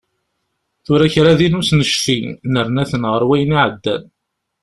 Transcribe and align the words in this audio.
Tura 0.83 1.07
kra 1.13 1.33
din 1.39 1.57
ur 1.59 1.65
s-necfi, 1.69 2.19
nerna-ten 2.53 3.03
ɣer 3.11 3.21
wayen 3.27 3.55
iɛeddan. 3.57 4.03